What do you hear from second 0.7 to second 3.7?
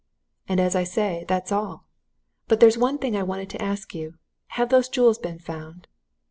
I say, that's all! but there's one thing I wanted to